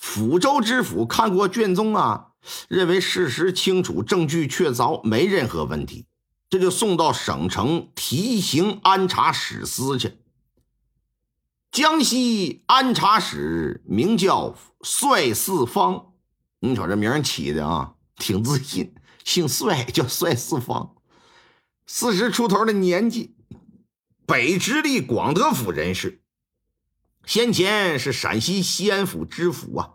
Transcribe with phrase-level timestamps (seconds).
[0.00, 2.28] 抚州知府看过卷宗啊，
[2.68, 6.06] 认为事实清楚，证据确凿，没任何问题，
[6.48, 10.16] 这就送到省城提刑安察使司去。
[11.70, 16.14] 江西安察使名叫帅四方，
[16.60, 20.96] 你瞅这名起的啊，挺自信，姓帅，叫帅四方，
[21.86, 23.36] 四十出头的年纪，
[24.26, 26.19] 北直隶广德府人士。
[27.26, 29.90] 先前是陕西西安府知府啊，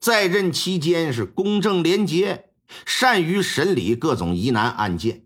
[0.00, 2.50] 在任期间是公正廉洁，
[2.86, 5.24] 善于审理各种疑难案件，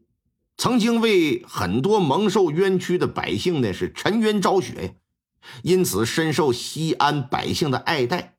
[0.57, 4.91] 曾经为很多蒙受冤屈的百姓呢是沉冤昭雪呀，
[5.63, 8.37] 因此深受西安百姓的爱戴，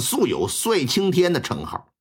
[0.00, 1.92] 素有“帅青天”的称号。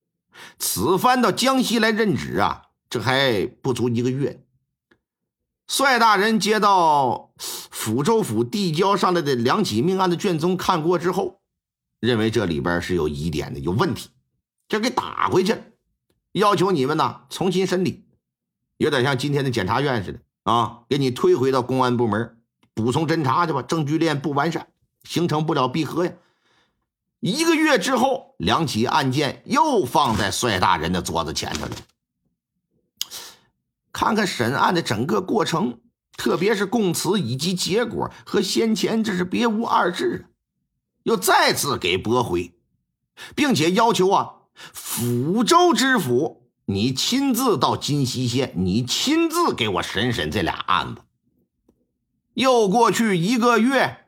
[0.60, 4.46] 此番到江西来任职啊，这还不足一个月。
[5.70, 11.42] 帅大人接到抚州府递交上来的两起命案的卷宗，看过之后，
[12.00, 14.10] 认为这里边是有疑点的，有问题，
[14.68, 15.56] 就给打回去，
[16.32, 18.04] 要求你们呢重新审理，
[18.78, 20.20] 有点像今天的检察院似的
[20.52, 22.40] 啊，给你推回到公安部门
[22.74, 24.70] 补充侦查去吧，证据链不完善，
[25.04, 26.12] 形成不了闭合呀。
[27.20, 31.72] 一个月之后，两起案件又放在帅大人的桌子前头了。
[33.92, 35.80] 看看审案的整个过程，
[36.16, 40.28] 特别是供词以及结果和先前，这是别无二致！
[41.04, 42.54] 又再次给驳回，
[43.36, 44.34] 并且要求啊，
[44.76, 51.02] 抚州知府你亲自到金溪县，你亲自给我审审这俩案子。
[52.34, 54.06] 又过去一个月，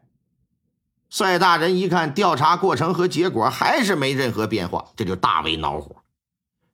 [1.10, 6.04] 帅大人一看调查过程和结果还是没任何变化，这就大为恼火，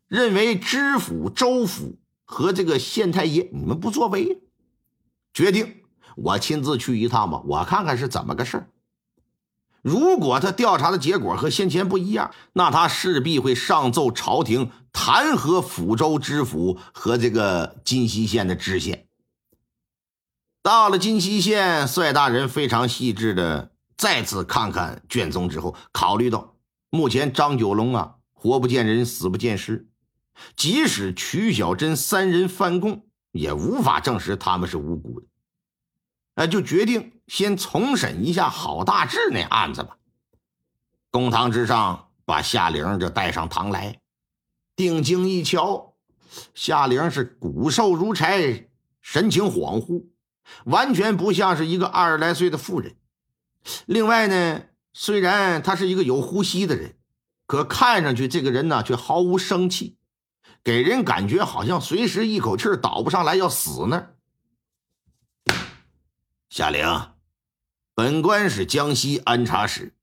[0.07, 1.97] 认为知府、州府。
[2.27, 4.41] 和这个县太爷，你们不作为，
[5.33, 5.77] 决定
[6.15, 8.69] 我亲自去一趟吧，我看看是怎么个事儿。
[9.81, 19.07] 如果他调查的结果和先前不一样，那他势必会上奏朝廷弹劾抚州知府和这个金溪县的知县。
[20.61, 26.55] 到了金溪县，帅大人非常细致的再次看看卷宗之后，考虑到
[26.89, 29.87] 目前张九龙啊，活不见人，死不见尸。
[30.55, 35.27] 即使曲小珍三人翻供，也无法证实他们是无辜的。
[36.35, 39.97] 哎，就决定先重审一下郝大志那案子吧。
[41.09, 43.99] 公堂之上，把夏玲就带上堂来，
[44.75, 45.95] 定睛一瞧，
[46.53, 48.69] 夏玲是骨瘦如柴，
[49.01, 50.05] 神情恍惚，
[50.65, 52.95] 完全不像是一个二十来岁的妇人。
[53.87, 56.95] 另外呢，虽然他是一个有呼吸的人，
[57.47, 59.96] 可看上去这个人呢，却毫无生气。
[60.67, 64.09] 给人感觉好像随时一口气倒不上来要死呢。
[66.49, 66.85] 夏玲，
[67.95, 69.95] 本官是江西安察使，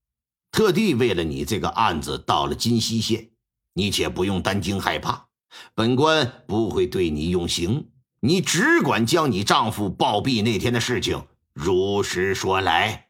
[0.51, 3.29] 特地为了你这个案子到了金溪县，
[3.75, 5.27] 你且不用担惊害怕，
[5.75, 13.09] 本官不会对你用刑，你只管将你丈夫暴毙那天的事情如实说来。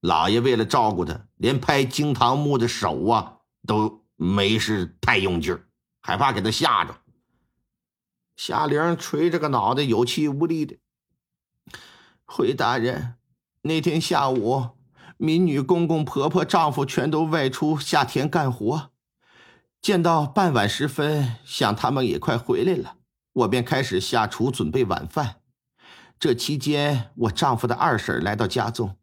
[0.00, 5.67] 老爷为了照顾他，连拍惊堂木的手啊都没是太用劲儿。
[6.00, 6.96] 害怕给他吓着，
[8.36, 10.78] 夏玲垂着个脑袋，有气无力的。
[12.24, 13.16] 回大人，
[13.62, 14.70] 那天下午，
[15.16, 18.90] 民女公公婆婆丈夫全都外出下田干活，
[19.80, 22.96] 见到傍晚时分，想他们也快回来了，
[23.32, 25.40] 我便开始下厨准备晚饭。
[26.20, 28.96] 这期间，我丈夫的二婶来到家中，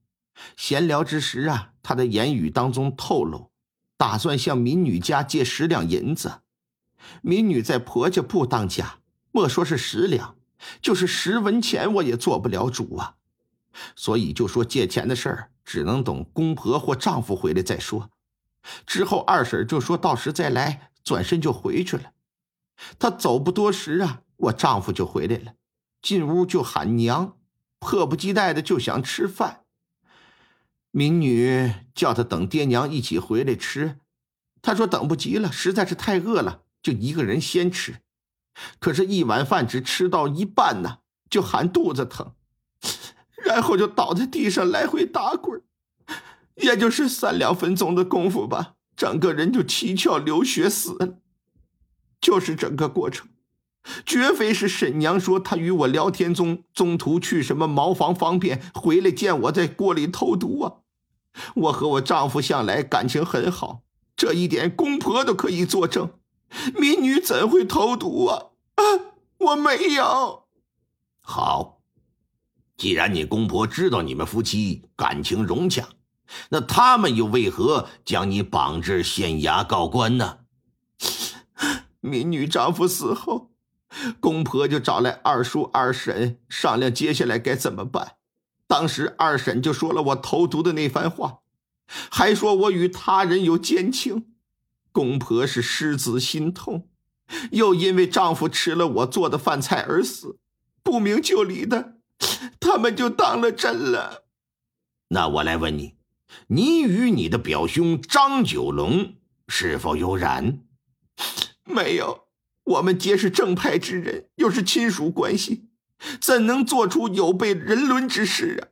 [0.58, 3.52] 闲聊之时啊，她的言语当中透露，
[3.98, 6.42] 打算向民女家借十两银子。
[7.22, 9.00] 民女在婆家不当家，
[9.32, 10.36] 莫说是十两，
[10.82, 13.16] 就是十文钱我也做不了主啊。
[13.96, 18.10] 所以就说借钱的事儿，只能等公婆或丈夫回来再说。
[18.86, 22.14] 之后二婶就说到时再来，转身就回去了。
[22.98, 25.54] 她走不多时啊，我丈夫就回来了，
[26.02, 27.38] 进屋就喊娘，
[27.80, 29.62] 迫不及待的就想吃饭。
[30.92, 34.00] 民女叫他等爹娘一起回来吃，
[34.62, 36.64] 他说等不及了，实在是太饿了。
[36.86, 37.96] 就一个人先吃，
[38.80, 42.34] 可是，一碗饭只吃到一半呢，就喊肚子疼，
[43.44, 45.64] 然后就倒在地上来回打滚，
[46.54, 51.18] 也就是三两分钟的功夫吧，整个人就七窍流血死了。
[52.22, 53.30] 就是整个过程，
[54.06, 60.74] 绝非是沈娘说她与我聊天中中途去什么茅房方便，回来见我在锅里投毒啊！
[61.56, 63.82] 我和我丈夫向来感情很好，
[64.16, 66.12] 这一点公婆都可以作证。
[66.76, 68.48] 民女怎会投毒啊？
[68.76, 68.84] 啊，
[69.38, 70.48] 我没有。
[71.20, 71.82] 好，
[72.78, 75.90] 既然你公婆知道你们夫妻感情融洽，
[76.50, 80.40] 那他们又为何将你绑至县衙告官呢？
[82.02, 83.52] 民女丈夫死后，
[84.20, 88.18] 公婆就找来二叔、二婶商量接下来该怎么办。
[88.68, 91.40] 当时二婶就说了我投毒的那番话，
[91.88, 94.35] 还说我与他人有奸情。
[94.96, 96.88] 公婆是失子心痛，
[97.52, 100.40] 又因为丈夫吃了我做的饭菜而死，
[100.82, 101.96] 不明就里的，
[102.62, 104.24] 他们就当了真了。
[105.10, 105.98] 那我来问你，
[106.48, 109.16] 你与你的表兄张九龙
[109.50, 110.62] 是否有染？
[111.66, 112.30] 没有，
[112.64, 115.68] 我们皆是正派之人，又是亲属关系，
[116.22, 118.72] 怎能做出有悖人伦之事啊？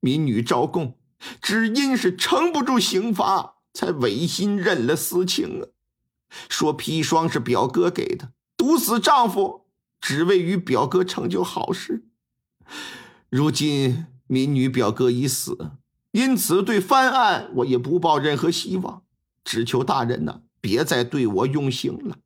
[0.00, 0.98] 民女招供，
[1.40, 3.54] 只因是撑不住刑罚。
[3.72, 5.68] 才违心认了私情啊！
[6.48, 9.66] 说砒霜是表哥给的，毒死丈夫，
[10.00, 12.04] 只为与表哥成就好事。
[13.28, 15.72] 如今民女表哥已死，
[16.12, 19.02] 因此对翻案我也不抱任何希望，
[19.44, 22.18] 只求大人呐，别再对我用刑了。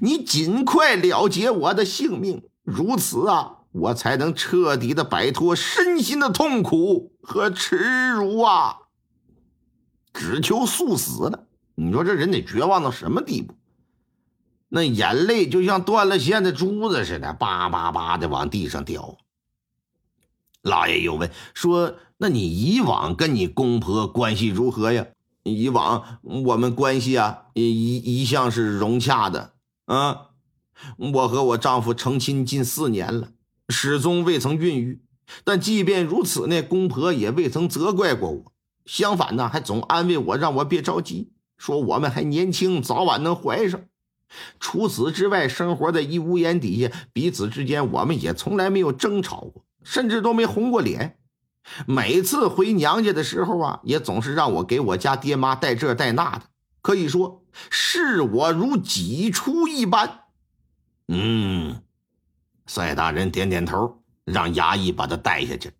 [0.00, 8.81] 你尽快了结我的性命，如此啊，我才能彻底的摆脱身心的痛苦和耻辱啊！
[10.12, 13.54] 只求速死了，你说这人得绝望到什么地步？
[14.68, 19.18] 那眼泪就像断了线的珠子似的，叭叭叭的往地上掉。
[20.62, 25.06] 老爷又问说：“那你以往跟你公婆关系如何呀？”
[25.44, 29.54] 以往我们关系啊，一一向是融洽的。
[29.86, 30.28] 啊，
[30.96, 33.32] 我和我丈夫成亲近四年了，
[33.68, 35.02] 始终未曾孕育。
[35.42, 38.52] 但即便如此呢，公婆也未曾责怪过我。
[38.84, 43.80] 相反呢，还总安慰我，让我别着急，说我们还年轻，早晚能怀上。
[44.58, 51.18] 除此之外，生活在一屋檐底下，彼此之间我们也从来没有争吵过，甚至都没红过脸。
[51.86, 56.46] 每次回娘家的时候啊，也总是让我给我家爹妈带这带那的，
[56.80, 60.20] 可以说视我如己出一般。
[61.08, 61.82] 嗯，
[62.66, 65.70] 赛大人点点头，让衙役把他带下去。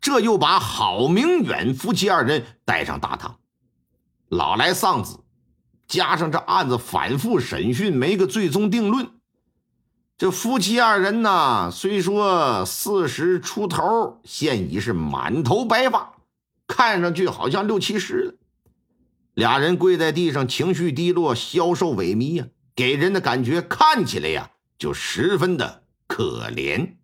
[0.00, 3.38] 这又把郝明远夫妻二人带上大堂，
[4.28, 5.20] 老来丧子，
[5.86, 9.08] 加上这案子反复审讯，没个最终定论。
[10.16, 16.14] 这夫妻二人呢，虽说四十出头，现已是满头白发，
[16.68, 18.34] 看上去好像六七十了。
[19.34, 26.94] 俩人跪在地上，情绪低落，消瘦萎靡呀，给人的感觉看起来呀，就十分的可怜。